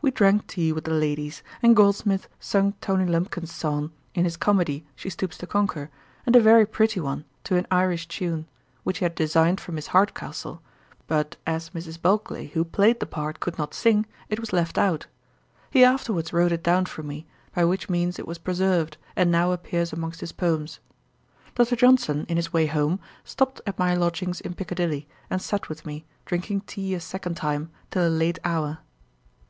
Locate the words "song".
3.52-3.92